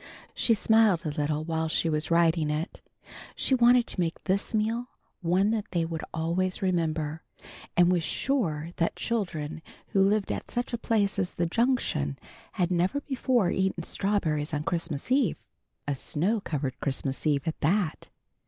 She 0.33 0.55
smiled 0.55 1.05
a 1.05 1.09
little 1.09 1.43
while 1.43 1.67
she 1.69 1.87
was 1.87 2.09
writing 2.09 2.49
it. 2.49 2.81
She 3.35 3.53
wanted 3.53 3.85
to 3.85 3.99
make 3.99 4.23
this 4.23 4.51
meal 4.51 4.87
one 5.21 5.51
that 5.51 5.69
they 5.69 5.85
would 5.85 6.01
always 6.11 6.63
remember, 6.63 7.21
and 7.77 7.91
was 7.91 8.01
sure 8.03 8.71
that 8.77 8.95
children 8.95 9.61
who 9.89 10.01
lived 10.01 10.31
at 10.31 10.49
such 10.49 10.73
a 10.73 10.77
place 10.79 11.19
as 11.19 11.33
the 11.35 11.45
Junction 11.45 12.17
had 12.53 12.71
never 12.71 13.01
before 13.01 13.51
eaten 13.51 13.83
strawberries 13.83 14.55
on 14.55 14.63
Christmas 14.63 15.11
eve; 15.11 15.37
a 15.87 15.93
snow 15.93 16.41
covered 16.43 16.79
Christmas 16.79 17.27
eve 17.27 17.47
at 17.47 17.59
that. 17.61 18.09